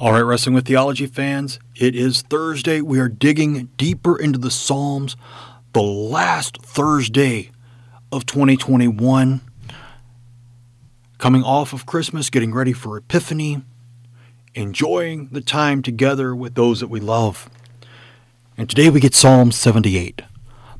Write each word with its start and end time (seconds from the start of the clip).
All 0.00 0.12
right, 0.12 0.20
Wrestling 0.20 0.54
with 0.54 0.68
Theology 0.68 1.06
fans, 1.06 1.58
it 1.74 1.96
is 1.96 2.22
Thursday. 2.22 2.80
We 2.80 3.00
are 3.00 3.08
digging 3.08 3.70
deeper 3.76 4.16
into 4.16 4.38
the 4.38 4.48
Psalms, 4.48 5.16
the 5.72 5.82
last 5.82 6.58
Thursday 6.58 7.50
of 8.12 8.24
2021. 8.24 9.40
Coming 11.18 11.42
off 11.42 11.72
of 11.72 11.84
Christmas, 11.84 12.30
getting 12.30 12.54
ready 12.54 12.72
for 12.72 12.96
Epiphany, 12.96 13.62
enjoying 14.54 15.30
the 15.32 15.40
time 15.40 15.82
together 15.82 16.32
with 16.32 16.54
those 16.54 16.78
that 16.78 16.86
we 16.86 17.00
love. 17.00 17.50
And 18.56 18.70
today 18.70 18.90
we 18.90 19.00
get 19.00 19.16
Psalm 19.16 19.50
78, 19.50 20.22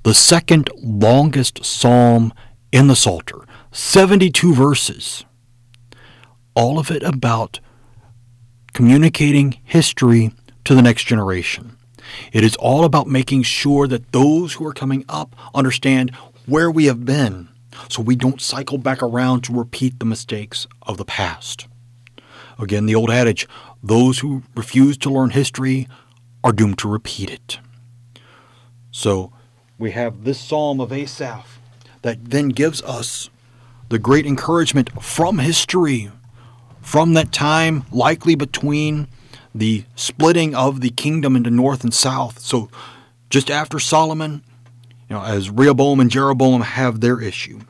the 0.04 0.14
second 0.14 0.70
longest 0.76 1.64
psalm 1.64 2.32
in 2.70 2.86
the 2.86 2.94
Psalter, 2.94 3.40
72 3.72 4.54
verses. 4.54 5.24
All 6.54 6.78
of 6.78 6.92
it 6.92 7.02
about 7.02 7.58
communicating 8.78 9.58
history 9.64 10.30
to 10.64 10.72
the 10.72 10.80
next 10.80 11.02
generation. 11.02 11.76
It 12.32 12.44
is 12.44 12.54
all 12.54 12.84
about 12.84 13.08
making 13.08 13.42
sure 13.42 13.88
that 13.88 14.12
those 14.12 14.52
who 14.52 14.64
are 14.64 14.72
coming 14.72 15.04
up 15.08 15.34
understand 15.52 16.14
where 16.46 16.70
we 16.70 16.84
have 16.84 17.04
been 17.04 17.48
so 17.88 18.02
we 18.02 18.14
don't 18.14 18.40
cycle 18.40 18.78
back 18.78 19.02
around 19.02 19.40
to 19.42 19.52
repeat 19.52 19.98
the 19.98 20.04
mistakes 20.06 20.68
of 20.82 20.96
the 20.96 21.04
past. 21.04 21.66
Again, 22.56 22.86
the 22.86 22.94
old 22.94 23.10
adage 23.10 23.48
those 23.82 24.20
who 24.20 24.44
refuse 24.54 24.96
to 24.98 25.10
learn 25.10 25.30
history 25.30 25.88
are 26.44 26.52
doomed 26.52 26.78
to 26.78 26.88
repeat 26.88 27.30
it. 27.30 27.58
So 28.92 29.32
we 29.76 29.90
have 29.90 30.22
this 30.22 30.38
psalm 30.38 30.80
of 30.80 30.92
Asaph 30.92 31.58
that 32.02 32.30
then 32.30 32.50
gives 32.50 32.80
us 32.82 33.28
the 33.88 33.98
great 33.98 34.24
encouragement 34.24 35.02
from 35.02 35.40
history 35.40 36.12
from 36.88 37.12
that 37.12 37.30
time, 37.30 37.84
likely 37.92 38.34
between 38.34 39.08
the 39.54 39.84
splitting 39.94 40.54
of 40.54 40.80
the 40.80 40.88
kingdom 40.88 41.36
into 41.36 41.50
north 41.50 41.84
and 41.84 41.92
south. 41.92 42.38
So 42.38 42.70
just 43.28 43.50
after 43.50 43.78
Solomon, 43.78 44.42
you 45.06 45.16
know, 45.16 45.22
as 45.22 45.50
Rehoboam 45.50 46.00
and 46.00 46.10
Jeroboam 46.10 46.62
have 46.62 47.02
their 47.02 47.20
issue. 47.20 47.60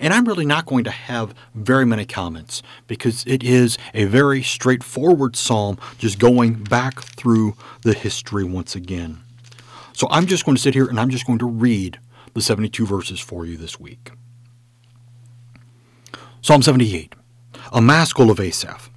And 0.00 0.14
I'm 0.14 0.24
really 0.24 0.46
not 0.46 0.64
going 0.64 0.84
to 0.84 0.90
have 0.90 1.34
very 1.54 1.84
many 1.84 2.06
comments 2.06 2.62
because 2.86 3.26
it 3.26 3.42
is 3.42 3.76
a 3.92 4.06
very 4.06 4.42
straightforward 4.42 5.36
psalm, 5.36 5.76
just 5.98 6.18
going 6.18 6.54
back 6.54 7.02
through 7.02 7.54
the 7.82 7.92
history 7.92 8.42
once 8.42 8.74
again. 8.74 9.20
So 9.92 10.08
I'm 10.10 10.24
just 10.24 10.46
going 10.46 10.56
to 10.56 10.62
sit 10.62 10.72
here 10.72 10.86
and 10.86 10.98
I'm 10.98 11.10
just 11.10 11.26
going 11.26 11.40
to 11.40 11.46
read 11.46 11.98
the 12.32 12.40
72 12.40 12.86
verses 12.86 13.20
for 13.20 13.44
you 13.44 13.58
this 13.58 13.78
week. 13.78 14.12
Psalm 16.40 16.62
78 16.62 17.14
a 17.74 17.82
maskil 17.82 18.30
of 18.30 18.38
Asaph. 18.38 18.88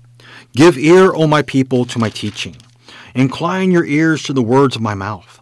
Give 0.53 0.77
ear, 0.77 1.11
O 1.11 1.25
my 1.25 1.41
people, 1.41 1.83
to 1.85 1.97
my 1.97 2.09
teaching. 2.09 2.55
Incline 3.15 3.71
your 3.71 3.83
ears 3.85 4.21
to 4.23 4.33
the 4.33 4.43
words 4.43 4.75
of 4.75 4.83
my 4.83 4.93
mouth. 4.93 5.41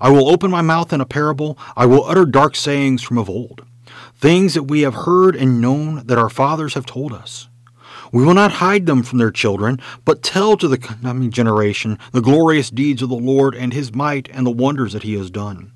I 0.00 0.08
will 0.08 0.30
open 0.30 0.50
my 0.50 0.62
mouth 0.62 0.90
in 0.90 1.02
a 1.02 1.06
parable. 1.06 1.58
I 1.76 1.84
will 1.84 2.04
utter 2.06 2.24
dark 2.24 2.56
sayings 2.56 3.02
from 3.02 3.18
of 3.18 3.28
old, 3.28 3.66
things 4.16 4.54
that 4.54 4.62
we 4.62 4.80
have 4.80 4.94
heard 4.94 5.36
and 5.36 5.60
known 5.60 6.06
that 6.06 6.16
our 6.16 6.30
fathers 6.30 6.72
have 6.72 6.86
told 6.86 7.12
us. 7.12 7.48
We 8.12 8.24
will 8.24 8.34
not 8.34 8.52
hide 8.52 8.86
them 8.86 9.02
from 9.02 9.18
their 9.18 9.30
children, 9.30 9.78
but 10.06 10.22
tell 10.22 10.56
to 10.56 10.66
the 10.66 10.78
coming 10.78 11.30
generation 11.30 11.98
the 12.12 12.22
glorious 12.22 12.70
deeds 12.70 13.02
of 13.02 13.10
the 13.10 13.14
Lord 13.14 13.54
and 13.54 13.74
his 13.74 13.94
might 13.94 14.28
and 14.32 14.46
the 14.46 14.50
wonders 14.50 14.94
that 14.94 15.02
he 15.02 15.14
has 15.14 15.30
done. 15.30 15.72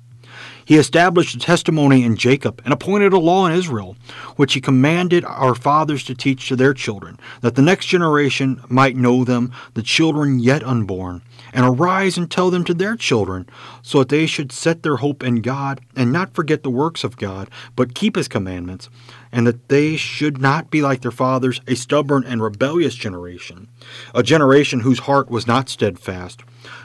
He 0.65 0.77
established 0.77 1.35
a 1.35 1.39
testimony 1.39 2.03
in 2.03 2.15
Jacob 2.15 2.59
and 2.65 2.73
appointed 2.73 3.13
a 3.13 3.19
law 3.19 3.45
in 3.45 3.53
Israel, 3.53 3.95
which 4.35 4.55
he 4.55 4.61
commanded 4.61 5.23
our 5.23 5.53
fathers 5.53 6.03
to 6.05 6.15
teach 6.15 6.47
to 6.47 6.55
their 6.55 6.73
children, 6.73 7.19
that 7.41 7.53
the 7.53 7.61
next 7.61 7.85
generation 7.85 8.59
might 8.67 8.95
know 8.95 9.23
them, 9.23 9.51
the 9.75 9.83
children 9.83 10.39
yet 10.39 10.63
unborn, 10.63 11.21
and 11.53 11.65
arise 11.65 12.17
and 12.17 12.31
tell 12.31 12.49
them 12.49 12.63
to 12.63 12.73
their 12.73 12.95
children, 12.95 13.47
so 13.83 13.99
that 13.99 14.09
they 14.09 14.25
should 14.25 14.51
set 14.51 14.81
their 14.81 14.97
hope 14.97 15.23
in 15.23 15.41
God 15.41 15.81
and 15.95 16.11
not 16.11 16.33
forget 16.33 16.63
the 16.63 16.71
works 16.71 17.03
of 17.03 17.15
God, 17.15 17.47
but 17.75 17.93
keep 17.93 18.15
his 18.15 18.27
commandments, 18.27 18.89
and 19.31 19.45
that 19.45 19.69
they 19.69 19.95
should 19.95 20.41
not 20.41 20.71
be 20.71 20.81
like 20.81 21.01
their 21.01 21.11
fathers, 21.11 21.61
a 21.67 21.75
stubborn 21.75 22.23
and 22.23 22.41
rebellious 22.41 22.95
generation, 22.95 23.67
a 24.15 24.23
generation 24.23 24.79
whose 24.79 24.99
heart 24.99 25.29
was 25.29 25.45
not 25.45 25.69
steadfast, 25.69 26.41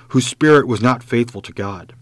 whose 0.08 0.26
spirit 0.26 0.66
was 0.66 0.82
not 0.82 1.02
faithful 1.02 1.40
to 1.40 1.52
God. 1.52 1.94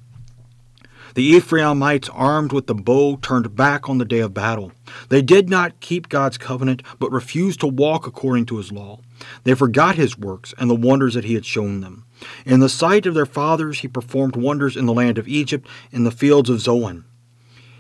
The 1.15 1.25
Ephraimites, 1.25 2.09
armed 2.11 2.53
with 2.53 2.67
the 2.67 2.75
bow, 2.75 3.17
turned 3.17 3.57
back 3.57 3.89
on 3.89 3.99
the 3.99 4.05
day 4.05 4.21
of 4.21 4.35
battle. 4.35 4.73
They 5.09 5.23
did 5.23 5.49
not 5.49 5.81
keep 5.81 6.09
God's 6.09 6.39
covenant, 6.39 6.83
but 6.99 7.13
refused 7.13 7.61
to 7.61 7.67
walk 7.67 8.07
according 8.07 8.47
to 8.47 8.59
his 8.59 8.73
law. 8.73 9.01
They 9.45 9.55
forgot 9.55 9.97
his 9.97 10.19
works 10.19 10.55
and 10.59 10.69
the 10.71 10.75
wonders 10.75 11.15
that 11.15 11.25
he 11.25 11.35
had 11.35 11.47
shown 11.47 11.81
them. 11.81 12.05
In 12.45 12.61
the 12.61 12.69
sight 12.69 13.07
of 13.07 13.15
their 13.15 13.27
fathers, 13.27 13.81
he 13.81 13.89
performed 13.89 14.37
wonders 14.37 14.77
in 14.77 14.87
the 14.87 14.95
land 14.95 15.19
of 15.19 15.29
Egypt, 15.29 15.67
in 15.91 16.05
the 16.05 16.11
fields 16.11 16.51
of 16.51 16.61
Zoan. 16.61 17.05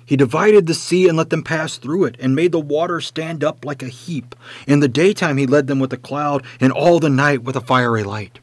He 0.05 0.17
divided 0.17 0.67
the 0.67 0.75
sea 0.75 1.07
and 1.07 1.19
let 1.19 1.29
them 1.29 1.43
pass 1.43 1.77
through 1.77 2.05
it, 2.05 2.17
and 2.19 2.35
made 2.35 2.53
the 2.53 2.59
water 2.59 2.99
stand 3.01 3.45
up 3.45 3.65
like 3.65 3.83
a 3.83 3.89
heap. 3.89 4.35
In 4.67 4.81
the 4.81 4.89
daytime 4.89 5.37
he 5.37 5.47
led 5.47 5.67
them 5.67 5.81
with 5.81 5.93
a 5.93 5.99
cloud, 5.99 6.45
and 6.61 6.73
all 6.73 6.99
the 6.99 7.11
night 7.11 7.43
with 7.43 7.57
a 7.57 7.61
fiery 7.61 8.05
light. 8.05 8.39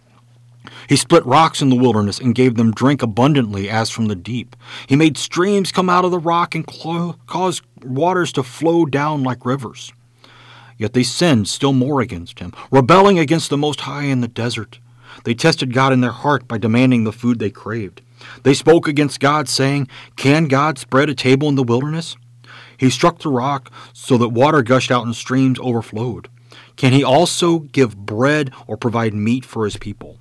He 0.88 0.96
split 0.96 1.26
rocks 1.26 1.62
in 1.62 1.70
the 1.70 1.76
wilderness 1.76 2.20
and 2.20 2.36
gave 2.36 2.56
them 2.56 2.72
drink 2.72 3.02
abundantly 3.02 3.70
as 3.70 3.90
from 3.90 4.08
the 4.08 4.16
deep. 4.16 4.56
He 4.88 4.96
made 4.96 5.18
streams 5.18 5.72
come 5.72 5.90
out 5.90 6.06
of 6.06 6.12
the 6.12 6.20
rock 6.20 6.56
and 6.56 6.66
clo- 6.66 7.16
caused 7.28 7.64
waters 7.84 8.32
to 8.34 8.44
flow 8.44 8.86
down 8.86 9.24
like 9.24 9.46
rivers. 9.46 9.94
Yet 10.78 10.94
they 10.94 11.04
sinned 11.04 11.48
still 11.48 11.74
more 11.74 12.02
against 12.02 12.40
him, 12.40 12.54
rebelling 12.70 13.18
against 13.18 13.50
the 13.50 13.58
Most 13.58 13.82
High 13.82 14.04
in 14.04 14.22
the 14.22 14.28
desert. 14.28 14.80
They 15.24 15.34
tested 15.34 15.74
God 15.74 15.94
in 15.94 16.02
their 16.02 16.12
heart 16.12 16.48
by 16.48 16.58
demanding 16.58 17.04
the 17.04 17.14
food 17.14 17.40
they 17.40 17.50
craved. 17.50 18.02
They 18.44 18.54
spoke 18.54 18.88
against 18.88 19.20
God, 19.20 19.48
saying, 19.48 19.88
Can 20.16 20.48
God 20.48 20.78
spread 20.78 21.10
a 21.10 21.16
table 21.16 21.48
in 21.48 21.56
the 21.56 21.64
wilderness? 21.64 22.18
He 22.78 22.90
struck 22.90 23.20
the 23.20 23.30
rock 23.30 23.72
so 23.94 24.18
that 24.18 24.30
water 24.30 24.62
gushed 24.62 24.92
out 24.92 25.06
and 25.06 25.16
streams 25.16 25.60
overflowed. 25.60 26.28
Can 26.76 26.92
he 26.92 27.04
also 27.04 27.60
give 27.60 27.96
bread 27.96 28.52
or 28.68 28.76
provide 28.76 29.14
meat 29.14 29.46
for 29.46 29.64
his 29.64 29.78
people? 29.78 30.20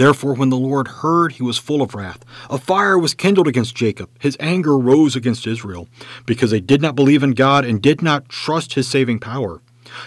Therefore, 0.00 0.32
when 0.32 0.48
the 0.48 0.56
Lord 0.56 0.88
heard, 0.88 1.32
he 1.32 1.42
was 1.42 1.58
full 1.58 1.82
of 1.82 1.94
wrath. 1.94 2.24
A 2.48 2.56
fire 2.56 2.98
was 2.98 3.12
kindled 3.12 3.46
against 3.46 3.74
Jacob. 3.74 4.08
His 4.18 4.34
anger 4.40 4.78
rose 4.78 5.14
against 5.14 5.46
Israel, 5.46 5.90
because 6.24 6.50
they 6.50 6.58
did 6.58 6.80
not 6.80 6.94
believe 6.94 7.22
in 7.22 7.32
God 7.32 7.66
and 7.66 7.82
did 7.82 8.00
not 8.00 8.30
trust 8.30 8.72
his 8.72 8.88
saving 8.88 9.18
power. 9.18 9.60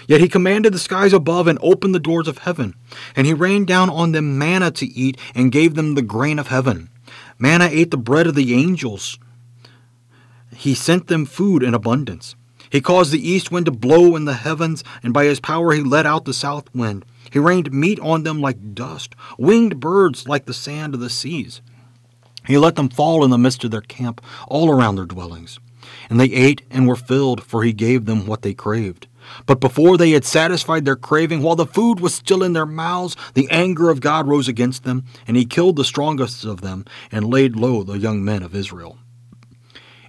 Yet 0.07 0.19
he 0.19 0.27
commanded 0.27 0.73
the 0.73 0.79
skies 0.79 1.13
above 1.13 1.45
and 1.45 1.59
opened 1.61 1.93
the 1.93 1.99
doors 1.99 2.27
of 2.27 2.39
heaven. 2.39 2.73
And 3.15 3.27
he 3.27 3.35
rained 3.35 3.67
down 3.67 3.91
on 3.91 4.13
them 4.13 4.35
manna 4.35 4.71
to 4.71 4.87
eat 4.87 5.19
and 5.35 5.51
gave 5.51 5.75
them 5.75 5.93
the 5.93 6.01
grain 6.01 6.39
of 6.39 6.47
heaven. 6.47 6.89
Manna 7.37 7.69
ate 7.69 7.91
the 7.91 7.95
bread 7.95 8.25
of 8.25 8.33
the 8.33 8.55
angels. 8.55 9.19
He 10.55 10.73
sent 10.73 11.05
them 11.05 11.27
food 11.27 11.61
in 11.61 11.75
abundance. 11.75 12.35
He 12.71 12.81
caused 12.81 13.11
the 13.11 13.29
east 13.29 13.51
wind 13.51 13.67
to 13.67 13.71
blow 13.71 14.15
in 14.15 14.25
the 14.25 14.33
heavens, 14.33 14.83
and 15.03 15.13
by 15.13 15.25
his 15.25 15.39
power 15.39 15.71
he 15.71 15.83
let 15.83 16.07
out 16.07 16.25
the 16.25 16.33
south 16.33 16.73
wind. 16.73 17.05
He 17.31 17.39
rained 17.39 17.73
meat 17.73 17.99
on 17.99 18.23
them 18.23 18.41
like 18.41 18.75
dust, 18.75 19.15
winged 19.37 19.79
birds 19.79 20.27
like 20.27 20.45
the 20.45 20.53
sand 20.53 20.93
of 20.93 20.99
the 20.99 21.09
seas. 21.09 21.61
He 22.45 22.57
let 22.57 22.75
them 22.75 22.89
fall 22.89 23.23
in 23.23 23.29
the 23.29 23.37
midst 23.37 23.63
of 23.63 23.71
their 23.71 23.81
camp, 23.81 24.21
all 24.47 24.69
around 24.69 24.95
their 24.95 25.05
dwellings. 25.05 25.59
And 26.09 26.19
they 26.19 26.25
ate 26.25 26.63
and 26.69 26.87
were 26.87 26.95
filled, 26.95 27.43
for 27.43 27.63
he 27.63 27.73
gave 27.73 28.05
them 28.05 28.25
what 28.25 28.41
they 28.41 28.53
craved. 28.53 29.07
But 29.45 29.61
before 29.61 29.97
they 29.97 30.11
had 30.11 30.25
satisfied 30.25 30.83
their 30.83 30.97
craving, 30.97 31.41
while 31.41 31.55
the 31.55 31.65
food 31.65 31.99
was 31.99 32.13
still 32.13 32.43
in 32.43 32.53
their 32.53 32.65
mouths, 32.65 33.15
the 33.33 33.47
anger 33.49 33.89
of 33.89 34.01
God 34.01 34.27
rose 34.27 34.47
against 34.47 34.83
them, 34.83 35.05
and 35.25 35.37
he 35.37 35.45
killed 35.45 35.77
the 35.77 35.85
strongest 35.85 36.43
of 36.43 36.61
them, 36.61 36.85
and 37.11 37.29
laid 37.29 37.55
low 37.55 37.83
the 37.83 37.97
young 37.97 38.23
men 38.23 38.43
of 38.43 38.55
Israel. 38.55 38.97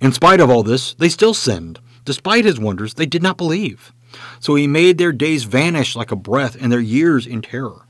In 0.01 0.13
spite 0.13 0.41
of 0.41 0.51
all 0.51 0.63
this, 0.63 0.95
they 0.95 1.09
still 1.09 1.35
sinned. 1.35 1.79
Despite 2.05 2.45
his 2.45 2.59
wonders, 2.59 2.95
they 2.95 3.07
did 3.07 3.23
not 3.23 3.39
believe. 3.39 3.93
So 4.41 4.55
he 4.55 4.67
made 4.67 4.99
their 4.99 5.13
days 5.13 5.45
vanish 5.45 5.97
like 5.97 6.11
a 6.11 6.17
breath, 6.17 6.57
and 6.61 6.71
their 6.71 6.81
years 6.81 7.27
in 7.27 7.43
terror. 7.43 7.87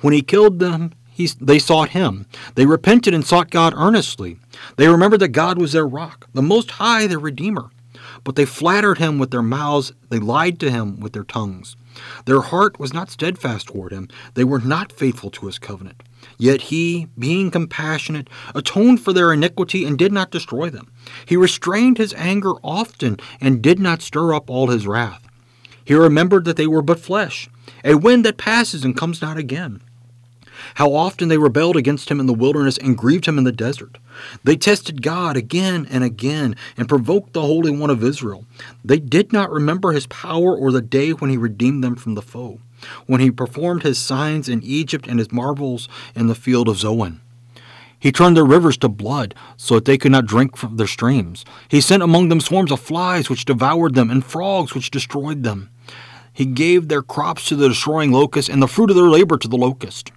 When 0.00 0.12
he 0.12 0.22
killed 0.22 0.58
them, 0.58 0.92
he, 1.10 1.26
they 1.40 1.58
sought 1.58 1.90
him. 1.90 2.26
They 2.56 2.66
repented 2.66 3.14
and 3.14 3.24
sought 3.24 3.50
God 3.50 3.72
earnestly. 3.76 4.38
They 4.76 4.88
remembered 4.88 5.20
that 5.20 5.28
God 5.28 5.58
was 5.58 5.72
their 5.72 5.86
rock, 5.86 6.28
the 6.32 6.42
Most 6.42 6.72
High, 6.72 7.06
their 7.06 7.18
Redeemer. 7.18 7.70
But 8.24 8.36
they 8.36 8.44
flattered 8.44 8.98
him 8.98 9.18
with 9.18 9.30
their 9.30 9.42
mouths, 9.42 9.92
they 10.08 10.18
lied 10.18 10.58
to 10.60 10.70
him 10.70 10.98
with 10.98 11.12
their 11.12 11.24
tongues. 11.24 11.76
Their 12.24 12.40
heart 12.40 12.80
was 12.80 12.92
not 12.92 13.10
steadfast 13.10 13.68
toward 13.68 13.92
him, 13.92 14.08
they 14.34 14.44
were 14.44 14.58
not 14.58 14.90
faithful 14.90 15.30
to 15.30 15.46
his 15.46 15.58
covenant. 15.58 16.02
Yet 16.38 16.62
he, 16.62 17.06
being 17.18 17.50
compassionate, 17.50 18.28
atoned 18.54 19.00
for 19.00 19.12
their 19.12 19.32
iniquity 19.32 19.84
and 19.84 19.96
did 19.96 20.12
not 20.12 20.30
destroy 20.30 20.70
them. 20.70 20.90
He 21.26 21.36
restrained 21.36 21.98
his 21.98 22.14
anger 22.14 22.54
often 22.64 23.18
and 23.40 23.62
did 23.62 23.78
not 23.78 24.02
stir 24.02 24.34
up 24.34 24.50
all 24.50 24.68
his 24.68 24.86
wrath. 24.86 25.23
He 25.84 25.94
remembered 25.94 26.44
that 26.44 26.56
they 26.56 26.66
were 26.66 26.82
but 26.82 27.00
flesh, 27.00 27.48
a 27.84 27.94
wind 27.94 28.24
that 28.24 28.36
passes 28.36 28.84
and 28.84 28.96
comes 28.96 29.20
not 29.20 29.36
again. 29.36 29.80
How 30.76 30.94
often 30.94 31.28
they 31.28 31.38
rebelled 31.38 31.76
against 31.76 32.10
him 32.10 32.20
in 32.20 32.26
the 32.26 32.32
wilderness 32.32 32.78
and 32.78 32.96
grieved 32.96 33.26
him 33.26 33.38
in 33.38 33.44
the 33.44 33.52
desert. 33.52 33.98
They 34.44 34.56
tested 34.56 35.02
God 35.02 35.36
again 35.36 35.86
and 35.90 36.02
again 36.02 36.56
and 36.76 36.88
provoked 36.88 37.32
the 37.32 37.42
Holy 37.42 37.70
One 37.70 37.90
of 37.90 38.02
Israel. 38.02 38.46
They 38.84 38.98
did 38.98 39.32
not 39.32 39.50
remember 39.50 39.92
his 39.92 40.06
power 40.06 40.56
or 40.56 40.72
the 40.72 40.80
day 40.80 41.10
when 41.10 41.30
he 41.30 41.36
redeemed 41.36 41.84
them 41.84 41.96
from 41.96 42.14
the 42.14 42.22
foe. 42.22 42.60
when 43.06 43.20
he 43.20 43.30
performed 43.30 43.82
his 43.82 43.98
signs 43.98 44.48
in 44.48 44.62
Egypt 44.62 45.06
and 45.06 45.18
his 45.18 45.32
marvels 45.32 45.88
in 46.14 46.26
the 46.26 46.34
field 46.34 46.68
of 46.68 46.76
Zoan. 46.76 47.20
He 47.98 48.12
turned 48.12 48.36
their 48.36 48.44
rivers 48.44 48.76
to 48.78 48.88
blood, 48.88 49.34
so 49.56 49.76
that 49.76 49.86
they 49.86 49.96
could 49.96 50.12
not 50.12 50.26
drink 50.26 50.56
from 50.56 50.76
their 50.76 50.86
streams. 50.86 51.44
He 51.68 51.80
sent 51.80 52.02
among 52.02 52.28
them 52.28 52.40
swarms 52.40 52.70
of 52.70 52.80
flies, 52.80 53.30
which 53.30 53.46
devoured 53.46 53.94
them, 53.94 54.10
and 54.10 54.22
frogs, 54.22 54.74
which 54.74 54.90
destroyed 54.90 55.42
them. 55.42 55.70
He 56.34 56.44
gave 56.44 56.88
their 56.88 57.00
crops 57.00 57.46
to 57.48 57.56
the 57.56 57.68
destroying 57.68 58.12
locust, 58.12 58.50
and 58.50 58.60
the 58.60 58.68
fruit 58.68 58.90
of 58.90 58.96
their 58.96 59.04
labor 59.04 59.38
to 59.38 59.48
the 59.48 59.56
locust. 59.56 60.12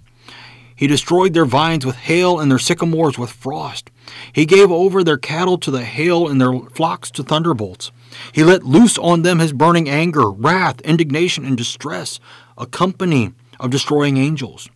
He 0.76 0.88
destroyed 0.88 1.34
their 1.34 1.46
vines 1.46 1.86
with 1.86 1.96
hail, 1.96 2.40
and 2.40 2.52
their 2.52 2.60
sycamores 2.60 3.18
with 3.18 3.32
frost. 3.32 3.92
He 4.34 4.46
gave 4.46 4.72
over 4.72 5.04
their 5.04 5.18
cattle 5.18 5.58
to 5.60 5.72
the 5.72 5.86
hail, 5.86 6.28
and 6.28 6.42
their 6.42 6.60
flocks 6.74 7.12
to 7.12 7.24
thunderbolts. 7.24 7.92
He 8.32 8.44
let 8.44 8.64
loose 8.64 8.98
on 8.98 9.22
them 9.22 9.40
his 9.40 9.54
burning 9.54 9.88
anger, 9.88 10.30
wrath, 10.30 10.82
indignation, 10.82 11.46
and 11.46 11.56
distress, 11.56 12.20
a 12.58 12.66
company 12.66 13.34
of 13.60 13.70
destroying 13.70 14.18
angels. 14.18 14.70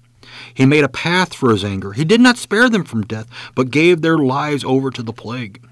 He 0.53 0.65
made 0.65 0.83
a 0.83 0.89
path 0.89 1.33
for 1.33 1.49
his 1.49 1.63
anger. 1.63 1.93
He 1.93 2.05
did 2.05 2.21
not 2.21 2.37
spare 2.37 2.69
them 2.69 2.83
from 2.83 3.01
death, 3.01 3.27
but 3.55 3.71
gave 3.71 4.01
their 4.01 4.17
lives 4.17 4.63
over 4.63 4.91
to 4.91 5.03
the 5.03 5.13
plague. 5.13 5.63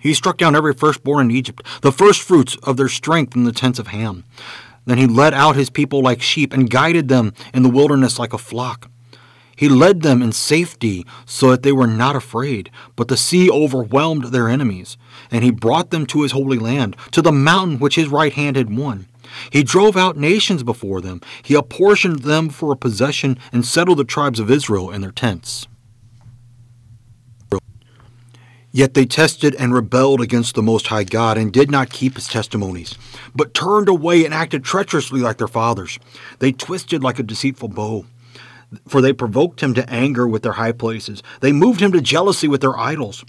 He 0.00 0.14
struck 0.14 0.38
down 0.38 0.56
every 0.56 0.72
firstborn 0.72 1.30
in 1.30 1.36
Egypt, 1.36 1.64
the 1.82 1.92
firstfruits 1.92 2.56
of 2.62 2.76
their 2.76 2.88
strength 2.88 3.36
in 3.36 3.44
the 3.44 3.52
tents 3.52 3.78
of 3.78 3.88
Ham. 3.88 4.24
Then 4.90 4.98
he 4.98 5.06
led 5.06 5.34
out 5.34 5.54
his 5.54 5.70
people 5.70 6.02
like 6.02 6.20
sheep 6.20 6.52
and 6.52 6.68
guided 6.68 7.06
them 7.06 7.32
in 7.54 7.62
the 7.62 7.68
wilderness 7.68 8.18
like 8.18 8.32
a 8.32 8.38
flock. 8.38 8.90
He 9.54 9.68
led 9.68 10.02
them 10.02 10.20
in 10.20 10.32
safety 10.32 11.06
so 11.24 11.52
that 11.52 11.62
they 11.62 11.70
were 11.70 11.86
not 11.86 12.16
afraid, 12.16 12.72
but 12.96 13.06
the 13.06 13.16
sea 13.16 13.48
overwhelmed 13.48 14.24
their 14.24 14.48
enemies. 14.48 14.96
And 15.30 15.44
he 15.44 15.52
brought 15.52 15.90
them 15.90 16.06
to 16.06 16.22
his 16.22 16.32
holy 16.32 16.58
land, 16.58 16.96
to 17.12 17.22
the 17.22 17.30
mountain 17.30 17.78
which 17.78 17.94
his 17.94 18.08
right 18.08 18.32
hand 18.32 18.56
had 18.56 18.76
won. 18.76 19.06
He 19.50 19.62
drove 19.62 19.96
out 19.96 20.16
nations 20.16 20.64
before 20.64 21.00
them. 21.00 21.20
He 21.40 21.54
apportioned 21.54 22.24
them 22.24 22.48
for 22.48 22.72
a 22.72 22.76
possession 22.76 23.38
and 23.52 23.64
settled 23.64 23.98
the 23.98 24.04
tribes 24.04 24.40
of 24.40 24.50
Israel 24.50 24.90
in 24.90 25.02
their 25.02 25.12
tents. 25.12 25.68
Yet 28.72 28.94
they 28.94 29.04
tested 29.04 29.54
and 29.56 29.74
rebelled 29.74 30.20
against 30.20 30.56
the 30.56 30.62
Most 30.62 30.88
High 30.88 31.04
God 31.04 31.38
and 31.38 31.52
did 31.52 31.70
not 31.70 31.90
keep 31.90 32.14
his 32.14 32.28
testimonies, 32.28 32.96
but 33.34 33.54
turned 33.54 33.88
away 33.88 34.24
and 34.24 34.34
acted 34.34 34.64
treacherously 34.64 35.20
like 35.20 35.38
their 35.38 35.48
fathers. 35.48 35.98
They 36.38 36.52
twisted 36.52 37.02
like 37.02 37.18
a 37.18 37.24
deceitful 37.24 37.68
bow, 37.68 38.06
for 38.88 39.00
they 39.00 39.12
provoked 39.12 39.62
him 39.62 39.74
to 39.74 39.90
anger 39.90 40.26
with 40.28 40.42
their 40.42 40.52
high 40.52 40.72
places. 40.72 41.22
They 41.40 41.52
moved 41.52 41.80
him 41.80 41.92
to 41.92 42.00
jealousy 42.00 42.48
with 42.48 42.60
their 42.60 42.78
idols. 42.78 43.24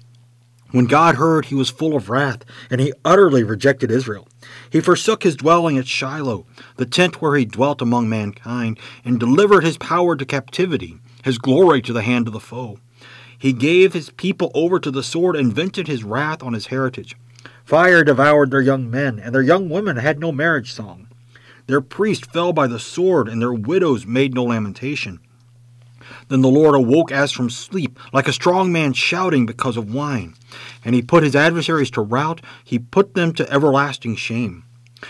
When 0.72 0.86
God 0.86 1.16
heard, 1.16 1.46
he 1.46 1.56
was 1.56 1.70
full 1.70 1.98
of 1.98 2.10
wrath, 2.10 2.46
and 2.70 2.80
he 2.80 2.94
utterly 3.04 3.44
rejected 3.44 3.92
Israel. 3.92 4.28
He 4.70 4.80
forsook 4.80 5.24
his 5.24 5.36
dwelling 5.36 5.78
at 5.78 5.86
Shiloh, 5.86 6.46
the 6.78 6.86
tent 6.86 7.22
where 7.22 7.36
he 7.36 7.44
dwelt 7.44 7.82
among 7.82 8.08
mankind, 8.08 8.80
and 9.04 9.20
delivered 9.20 9.66
his 9.66 9.78
power 9.78 10.16
to 10.16 10.26
captivity, 10.26 10.98
his 11.24 11.38
glory 11.38 11.82
to 11.82 11.92
the 11.92 12.02
hand 12.02 12.28
of 12.28 12.34
the 12.34 12.40
foe. 12.40 12.80
He 13.38 13.52
gave 13.52 13.92
his 13.92 14.12
people 14.12 14.52
over 14.54 14.80
to 14.80 14.92
the 14.92 15.04
sword 15.04 15.36
and 15.36 15.54
vented 15.54 15.88
his 15.88 16.06
wrath 16.06 16.42
on 16.42 16.54
his 16.54 16.68
heritage. 16.68 17.18
Fire 17.72 18.04
devoured 18.04 18.52
their 18.52 18.60
young 18.60 18.92
men, 18.92 19.18
and 19.18 19.34
their 19.34 19.42
young 19.42 19.70
women 19.70 19.96
had 19.96 20.20
no 20.20 20.34
marriage 20.34 20.74
song. 20.74 21.08
Their 21.68 21.80
priests 21.80 22.28
fell 22.28 22.52
by 22.52 22.68
the 22.68 22.80
sword, 22.80 23.30
and 23.30 23.42
their 23.42 23.54
widows 23.54 24.06
made 24.06 24.34
no 24.34 24.44
lamentation. 24.44 25.22
Then 26.28 26.42
the 26.42 26.50
Lord 26.50 26.76
awoke 26.76 27.14
as 27.14 27.32
from 27.32 27.50
sleep, 27.50 27.98
like 28.12 28.28
a 28.28 28.34
strong 28.34 28.74
man 28.74 28.92
shouting 28.92 29.46
because 29.46 29.78
of 29.78 29.94
wine. 29.94 30.34
And 30.84 30.94
he 30.94 31.02
put 31.02 31.24
his 31.24 31.34
adversaries 31.34 31.90
to 31.92 32.02
rout, 32.02 32.42
he 32.62 32.78
put 32.78 33.14
them 33.14 33.34
to 33.36 33.50
everlasting 33.50 34.18
shame. 34.18 34.66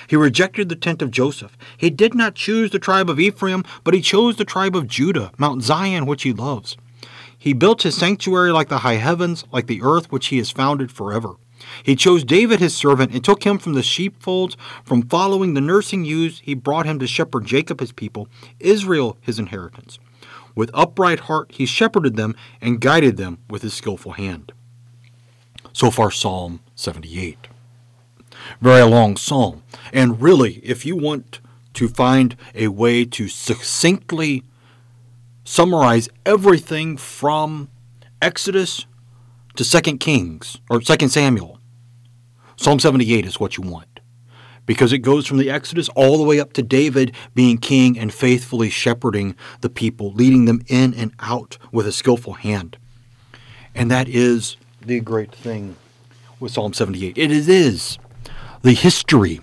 He 0.06 0.16
rejected 0.16 0.70
the 0.70 0.76
tent 0.76 1.02
of 1.02 1.10
Joseph. 1.10 1.58
He 1.76 1.90
did 1.90 2.14
not 2.14 2.36
choose 2.36 2.70
the 2.70 2.78
tribe 2.78 3.10
of 3.10 3.20
Ephraim, 3.20 3.64
but 3.84 3.96
he 3.96 4.02
chose 4.02 4.36
the 4.36 4.46
tribe 4.46 4.76
of 4.76 4.88
Judah, 4.88 5.32
Mount 5.40 5.64
Zion, 5.64 6.06
which 6.06 6.22
he 6.22 6.32
loves. 6.32 6.78
He 7.36 7.54
built 7.54 7.82
his 7.82 7.98
sanctuary 7.98 8.52
like 8.52 8.70
the 8.70 8.78
high 8.86 8.98
heavens, 8.98 9.46
like 9.52 9.66
the 9.66 9.82
earth 9.82 10.12
which 10.12 10.28
he 10.28 10.38
has 10.38 10.52
founded 10.52 10.92
forever. 10.92 11.38
He 11.84 11.96
chose 11.96 12.24
David 12.24 12.60
his 12.60 12.76
servant 12.76 13.14
and 13.14 13.24
took 13.24 13.44
him 13.44 13.58
from 13.58 13.74
the 13.74 13.84
sheepfolds, 13.84 14.58
from 14.84 15.04
following 15.04 15.54
the 15.54 15.62
nursing 15.62 16.06
ewes. 16.06 16.42
He 16.44 16.54
brought 16.54 16.86
him 16.86 17.00
to 17.00 17.08
shepherd 17.08 17.46
Jacob 17.46 17.80
his 17.80 17.92
people, 17.92 18.28
Israel 18.60 19.18
his 19.22 19.40
inheritance. 19.40 20.00
With 20.56 20.72
upright 20.74 21.22
heart 21.22 21.52
he 21.52 21.66
shepherded 21.66 22.16
them 22.16 22.36
and 22.60 22.82
guided 22.82 23.18
them 23.18 23.40
with 23.50 23.62
his 23.62 23.74
skillful 23.74 24.14
hand. 24.14 24.52
So 25.74 25.90
far, 25.90 26.12
Psalm 26.12 26.60
78. 26.76 27.48
Very 28.60 28.84
long 28.84 29.18
psalm. 29.18 29.64
And 29.94 30.22
really, 30.22 30.56
if 30.64 30.86
you 30.86 30.96
want 30.96 31.40
to 31.74 31.88
find 31.88 32.36
a 32.54 32.68
way 32.68 33.06
to 33.06 33.28
succinctly 33.28 34.44
summarize 35.44 36.10
everything 36.26 36.98
from 36.98 37.70
Exodus 38.22 38.86
to 39.56 39.64
2 39.64 39.98
Kings 39.98 40.58
or 40.70 40.80
2 40.80 41.08
Samuel, 41.08 41.60
Psalm 42.56 42.80
78 42.80 43.26
is 43.26 43.40
what 43.40 43.58
you 43.58 43.64
want 43.64 44.02
because 44.66 44.94
it 44.94 45.00
goes 45.00 45.26
from 45.26 45.38
the 45.38 45.50
Exodus 45.50 45.90
all 45.90 46.18
the 46.18 46.24
way 46.24 46.40
up 46.40 46.54
to 46.54 46.62
David 46.62 47.14
being 47.34 47.58
king 47.58 47.98
and 47.98 48.14
faithfully 48.14 48.70
shepherding 48.70 49.36
the 49.62 49.70
people, 49.70 50.14
leading 50.14 50.46
them 50.46 50.62
in 50.68 50.94
and 50.94 51.14
out 51.20 51.58
with 51.72 51.88
a 51.88 51.92
skillful 51.92 52.34
hand. 52.34 52.78
And 53.74 53.90
that 53.90 54.08
is 54.08 54.58
the 54.82 55.00
great 55.00 55.34
thing 55.34 55.76
with 56.40 56.52
Psalm 56.52 56.74
78. 56.74 57.18
It 57.18 57.32
is 57.32 57.98
the 58.62 58.74
history 58.74 59.42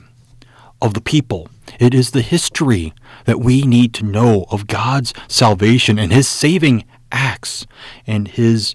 of 0.80 0.94
the 0.94 1.00
people. 1.00 1.48
It 1.78 1.94
is 1.94 2.12
the 2.12 2.22
history 2.22 2.92
that 3.24 3.40
we 3.40 3.62
need 3.62 3.94
to 3.94 4.04
know 4.04 4.46
of 4.50 4.66
God's 4.66 5.12
salvation 5.26 5.98
and 5.98 6.12
his 6.12 6.28
saving 6.28 6.84
acts 7.10 7.66
and 8.06 8.28
his 8.28 8.74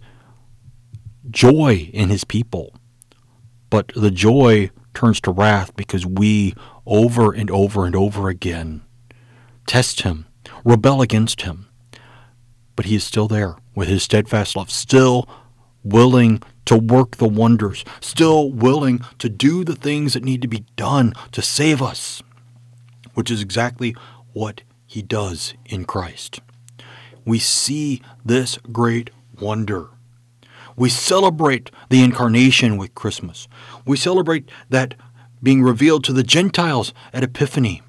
joy 1.30 1.90
in 1.94 2.10
his 2.10 2.24
people. 2.24 2.74
But 3.70 3.92
the 3.96 4.12
joy 4.12 4.72
turns 4.94 5.20
to 5.22 5.32
wrath 5.32 5.76
because 5.76 6.06
we, 6.06 6.54
over 6.86 7.34
and 7.34 7.50
over 7.50 7.86
and 7.86 7.96
over 7.96 8.30
again, 8.30 8.82
test 9.66 10.02
him, 10.02 10.26
rebel 10.64 11.02
against 11.02 11.42
him. 11.42 11.68
But 12.76 12.86
he 12.86 12.96
is 12.96 13.04
still 13.04 13.28
there 13.28 13.56
with 13.76 13.88
his 13.88 14.04
steadfast 14.04 14.56
love, 14.56 14.70
still 14.70 15.28
willing 15.84 16.42
to 16.66 16.78
work 16.78 17.18
the 17.18 17.28
wonders, 17.28 17.84
still 18.00 18.52
willing 18.52 19.02
to 19.20 19.30
do 19.30 19.64
the 19.64 19.76
things 19.76 20.14
that 20.14 20.24
need 20.24 20.42
to 20.42 20.48
be 20.48 20.66
done 20.76 21.14
to 21.32 21.42
save 21.42 21.82
us, 21.82 22.22
which 23.14 23.30
is 23.30 23.42
exactly 23.42 23.96
what 24.34 24.62
he 24.86 25.02
does 25.02 25.54
in 25.66 25.86
Christ. 25.86 26.40
We 27.26 27.40
see 27.40 28.02
this 28.24 28.58
great 28.72 29.10
wonder 29.40 29.90
we 30.76 30.90
celebrate 30.90 31.72
the 31.90 32.04
incarnation 32.04 32.78
with 32.78 32.96
Christmas. 32.96 33.48
We 33.86 33.98
celebrate 33.98 34.50
that 34.70 34.96
being 35.42 35.62
revealed 35.62 36.04
to 36.06 36.14
the 36.14 36.24
Gentiles 36.24 36.94
at 37.12 37.24
Epiphany. 37.24 37.82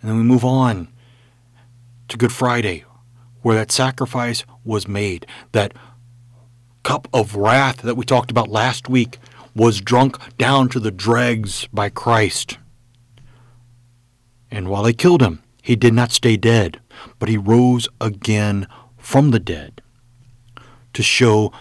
And 0.00 0.10
then 0.10 0.16
we 0.16 0.24
move 0.24 0.44
on 0.44 0.88
to 2.08 2.16
Good 2.16 2.32
Friday, 2.32 2.84
where 3.42 3.56
that 3.56 3.70
sacrifice 3.70 4.44
was 4.64 4.88
made. 4.88 5.26
That 5.52 5.74
cup 6.82 7.08
of 7.12 7.36
wrath 7.36 7.82
that 7.82 7.96
we 7.96 8.04
talked 8.04 8.30
about 8.30 8.48
last 8.48 8.88
week 8.88 9.18
was 9.54 9.80
drunk 9.80 10.18
down 10.38 10.68
to 10.70 10.80
the 10.80 10.90
dregs 10.90 11.68
by 11.72 11.88
Christ. 11.88 12.58
And 14.50 14.68
while 14.68 14.82
they 14.82 14.92
killed 14.92 15.22
him, 15.22 15.42
he 15.62 15.76
did 15.76 15.94
not 15.94 16.10
stay 16.10 16.36
dead, 16.36 16.80
but 17.18 17.28
he 17.28 17.36
rose 17.36 17.88
again 18.00 18.66
from 18.98 19.30
the 19.30 19.38
dead 19.38 19.80
to 20.92 21.02
show 21.02 21.52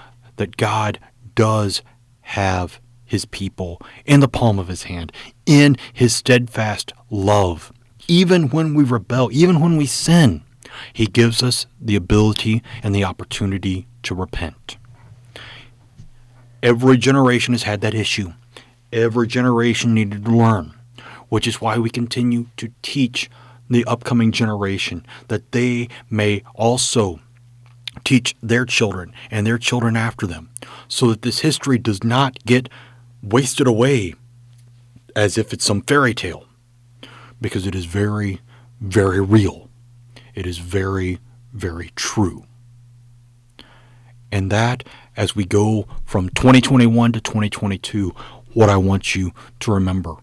that 0.41 0.57
God 0.57 0.97
does 1.35 1.83
have 2.21 2.81
his 3.05 3.25
people 3.25 3.79
in 4.07 4.21
the 4.21 4.27
palm 4.27 4.57
of 4.57 4.69
his 4.69 4.83
hand, 4.83 5.11
in 5.45 5.77
his 5.93 6.15
steadfast 6.15 6.93
love. 7.11 7.71
Even 8.07 8.49
when 8.49 8.73
we 8.73 8.83
rebel, 8.83 9.29
even 9.31 9.59
when 9.59 9.77
we 9.77 9.85
sin, 9.85 10.43
he 10.93 11.05
gives 11.05 11.43
us 11.43 11.67
the 11.79 11.95
ability 11.95 12.63
and 12.81 12.95
the 12.95 13.03
opportunity 13.03 13.85
to 14.01 14.15
repent. 14.15 14.77
Every 16.63 16.97
generation 16.97 17.53
has 17.53 17.63
had 17.63 17.81
that 17.81 17.93
issue. 17.93 18.33
Every 18.91 19.27
generation 19.27 19.93
needed 19.93 20.25
to 20.25 20.31
learn, 20.31 20.73
which 21.29 21.45
is 21.45 21.61
why 21.61 21.77
we 21.77 21.91
continue 21.91 22.47
to 22.57 22.73
teach 22.81 23.29
the 23.69 23.85
upcoming 23.85 24.31
generation 24.31 25.05
that 25.27 25.51
they 25.51 25.87
may 26.09 26.41
also 26.55 27.19
teach 28.03 28.35
their 28.41 28.65
children 28.65 29.13
and 29.29 29.45
their 29.45 29.57
children 29.57 29.95
after 29.95 30.27
them 30.27 30.49
so 30.87 31.09
that 31.09 31.21
this 31.21 31.39
history 31.39 31.77
does 31.77 32.03
not 32.03 32.43
get 32.45 32.69
wasted 33.21 33.67
away 33.67 34.15
as 35.15 35.37
if 35.37 35.53
it's 35.53 35.65
some 35.65 35.81
fairy 35.81 36.13
tale 36.13 36.45
because 37.39 37.65
it 37.67 37.75
is 37.75 37.85
very, 37.85 38.39
very 38.79 39.19
real. 39.19 39.69
It 40.35 40.45
is 40.45 40.59
very, 40.59 41.19
very 41.53 41.91
true. 41.95 42.45
And 44.31 44.49
that, 44.51 44.83
as 45.17 45.35
we 45.35 45.43
go 45.43 45.87
from 46.05 46.29
2021 46.29 47.11
to 47.11 47.19
2022, 47.19 48.15
what 48.53 48.69
I 48.69 48.77
want 48.77 49.15
you 49.15 49.31
to 49.61 49.71
remember 49.71 50.15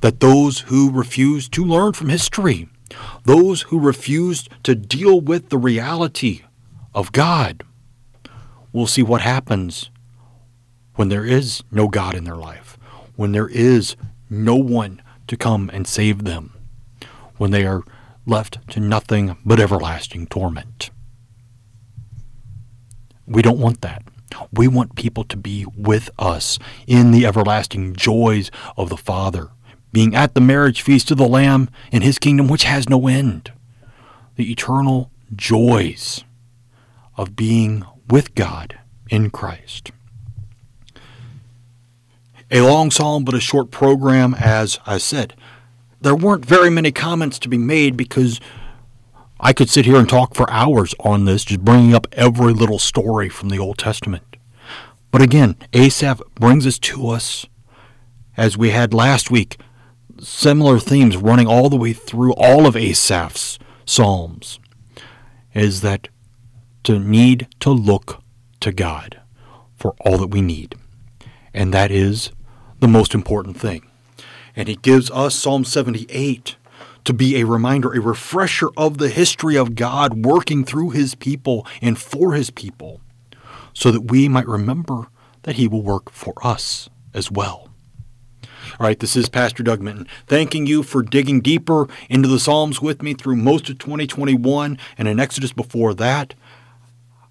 that 0.00 0.20
those 0.20 0.60
who 0.60 0.90
refuse 0.90 1.48
to 1.50 1.64
learn 1.64 1.92
from 1.92 2.08
history, 2.08 2.68
those 3.24 3.62
who 3.62 3.78
refuse 3.78 4.48
to 4.62 4.74
deal 4.74 5.20
with 5.20 5.50
the 5.50 5.58
reality 5.58 6.42
of 6.94 7.12
God 7.12 7.64
We'll 8.74 8.88
see 8.88 9.04
what 9.04 9.20
happens 9.20 9.88
when 10.96 11.08
there 11.08 11.24
is 11.24 11.62
no 11.70 11.86
God 11.86 12.16
in 12.16 12.24
their 12.24 12.34
life, 12.34 12.76
when 13.14 13.30
there 13.30 13.46
is 13.46 13.94
no 14.28 14.56
one 14.56 15.00
to 15.28 15.36
come 15.36 15.70
and 15.72 15.86
save 15.86 16.24
them, 16.24 16.52
when 17.36 17.52
they 17.52 17.64
are 17.64 17.84
left 18.26 18.58
to 18.70 18.80
nothing 18.80 19.36
but 19.44 19.60
everlasting 19.60 20.26
torment. 20.26 20.90
We 23.26 23.42
don't 23.42 23.60
want 23.60 23.80
that. 23.82 24.02
We 24.52 24.66
want 24.66 24.96
people 24.96 25.22
to 25.22 25.36
be 25.36 25.66
with 25.76 26.10
us 26.18 26.58
in 26.88 27.12
the 27.12 27.26
everlasting 27.26 27.94
joys 27.94 28.50
of 28.76 28.88
the 28.88 28.96
Father, 28.96 29.50
being 29.92 30.16
at 30.16 30.34
the 30.34 30.40
marriage 30.40 30.82
feast 30.82 31.12
of 31.12 31.18
the 31.18 31.28
Lamb 31.28 31.70
in 31.92 32.02
His 32.02 32.18
kingdom, 32.18 32.48
which 32.48 32.64
has 32.64 32.88
no 32.88 33.06
end. 33.06 33.52
The 34.34 34.50
eternal 34.50 35.12
joys 35.36 36.24
of 37.16 37.36
being 37.36 37.84
with 38.08 38.34
God 38.34 38.78
in 39.08 39.30
Christ. 39.30 39.92
A 42.50 42.60
long 42.60 42.90
psalm, 42.90 43.24
but 43.24 43.34
a 43.34 43.40
short 43.40 43.70
program, 43.70 44.34
as 44.34 44.78
I 44.86 44.98
said. 44.98 45.34
There 46.00 46.14
weren't 46.14 46.44
very 46.44 46.70
many 46.70 46.92
comments 46.92 47.38
to 47.40 47.48
be 47.48 47.58
made 47.58 47.96
because 47.96 48.40
I 49.40 49.52
could 49.52 49.70
sit 49.70 49.86
here 49.86 49.96
and 49.96 50.08
talk 50.08 50.34
for 50.34 50.48
hours 50.50 50.94
on 51.00 51.24
this, 51.24 51.44
just 51.44 51.64
bringing 51.64 51.94
up 51.94 52.06
every 52.12 52.52
little 52.52 52.78
story 52.78 53.28
from 53.28 53.48
the 53.48 53.58
Old 53.58 53.78
Testament. 53.78 54.36
But 55.10 55.22
again, 55.22 55.56
Asaph 55.72 56.20
brings 56.34 56.66
us 56.66 56.78
to 56.80 57.08
us, 57.08 57.46
as 58.36 58.58
we 58.58 58.70
had 58.70 58.92
last 58.92 59.30
week, 59.30 59.58
similar 60.20 60.78
themes 60.78 61.16
running 61.16 61.46
all 61.46 61.68
the 61.68 61.76
way 61.76 61.92
through 61.92 62.32
all 62.34 62.66
of 62.66 62.76
Asaph's 62.76 63.58
Psalms, 63.84 64.58
is 65.54 65.80
that 65.82 66.08
to 66.84 66.98
need 66.98 67.48
to 67.60 67.70
look 67.70 68.22
to 68.60 68.72
God 68.72 69.20
for 69.76 69.94
all 70.00 70.18
that 70.18 70.28
we 70.28 70.40
need. 70.40 70.76
And 71.52 71.74
that 71.74 71.90
is 71.90 72.30
the 72.80 72.88
most 72.88 73.14
important 73.14 73.58
thing. 73.58 73.86
And 74.56 74.68
he 74.68 74.76
gives 74.76 75.10
us 75.10 75.34
Psalm 75.34 75.64
78 75.64 76.56
to 77.04 77.12
be 77.12 77.36
a 77.36 77.44
reminder, 77.44 77.92
a 77.92 78.00
refresher 78.00 78.70
of 78.76 78.98
the 78.98 79.10
history 79.10 79.56
of 79.56 79.74
God 79.74 80.24
working 80.24 80.64
through 80.64 80.90
his 80.90 81.14
people 81.14 81.66
and 81.82 81.98
for 81.98 82.32
his 82.34 82.50
people, 82.50 83.00
so 83.72 83.90
that 83.90 84.10
we 84.10 84.28
might 84.28 84.48
remember 84.48 85.08
that 85.42 85.56
he 85.56 85.68
will 85.68 85.82
work 85.82 86.10
for 86.10 86.34
us 86.42 86.88
as 87.12 87.30
well. 87.30 87.68
All 88.80 88.86
right, 88.86 88.98
this 88.98 89.14
is 89.14 89.28
Pastor 89.28 89.62
Doug 89.62 89.82
Minton, 89.82 90.08
thanking 90.26 90.66
you 90.66 90.82
for 90.82 91.02
digging 91.02 91.40
deeper 91.40 91.86
into 92.08 92.28
the 92.28 92.40
Psalms 92.40 92.80
with 92.80 93.02
me 93.02 93.14
through 93.14 93.36
most 93.36 93.68
of 93.68 93.78
2021 93.78 94.78
and 94.96 95.06
in 95.06 95.20
Exodus 95.20 95.52
before 95.52 95.94
that. 95.94 96.34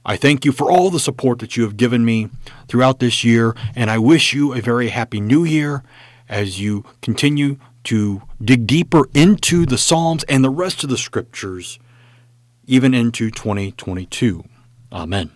I 0.05 0.17
thank 0.17 0.43
you 0.43 0.51
for 0.51 0.69
all 0.69 0.89
the 0.89 0.99
support 0.99 1.39
that 1.39 1.55
you 1.55 1.63
have 1.63 1.77
given 1.77 2.03
me 2.03 2.29
throughout 2.67 2.99
this 2.99 3.23
year, 3.23 3.55
and 3.75 3.89
I 3.89 3.97
wish 3.97 4.33
you 4.33 4.53
a 4.53 4.61
very 4.61 4.89
happy 4.89 5.21
new 5.21 5.43
year 5.45 5.83
as 6.27 6.59
you 6.59 6.83
continue 7.01 7.57
to 7.85 8.21
dig 8.43 8.67
deeper 8.67 9.07
into 9.13 9.65
the 9.65 9.77
Psalms 9.77 10.23
and 10.25 10.43
the 10.43 10.49
rest 10.49 10.83
of 10.83 10.89
the 10.89 10.97
scriptures, 10.97 11.79
even 12.65 12.93
into 12.93 13.31
2022. 13.31 14.43
Amen. 14.91 15.31